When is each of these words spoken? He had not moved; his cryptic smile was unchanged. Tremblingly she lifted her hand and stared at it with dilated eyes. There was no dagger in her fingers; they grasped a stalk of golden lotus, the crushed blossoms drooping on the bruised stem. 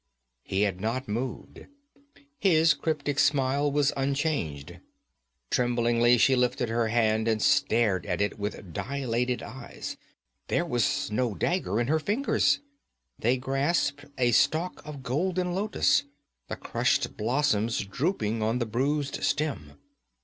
He 0.41 0.61
had 0.63 0.81
not 0.81 1.07
moved; 1.07 1.67
his 2.39 2.73
cryptic 2.73 3.19
smile 3.19 3.71
was 3.71 3.93
unchanged. 3.95 4.79
Tremblingly 5.51 6.17
she 6.17 6.35
lifted 6.35 6.69
her 6.69 6.87
hand 6.87 7.27
and 7.27 7.39
stared 7.39 8.07
at 8.07 8.19
it 8.19 8.39
with 8.39 8.73
dilated 8.73 9.43
eyes. 9.43 9.97
There 10.47 10.65
was 10.65 11.11
no 11.11 11.35
dagger 11.35 11.79
in 11.79 11.85
her 11.85 11.99
fingers; 11.99 12.61
they 13.19 13.37
grasped 13.37 14.05
a 14.17 14.31
stalk 14.31 14.83
of 14.87 15.03
golden 15.03 15.53
lotus, 15.53 16.05
the 16.47 16.55
crushed 16.55 17.15
blossoms 17.15 17.85
drooping 17.85 18.41
on 18.41 18.57
the 18.57 18.65
bruised 18.65 19.23
stem. 19.23 19.73